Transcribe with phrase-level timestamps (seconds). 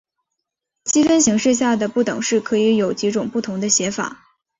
[0.83, 4.25] 积分形式下的不等式可以有几种不同的写法。